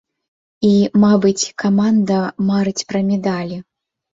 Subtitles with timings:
[0.69, 0.71] І,
[1.03, 2.17] мабыць, каманда
[2.49, 3.57] марыць пра медалі.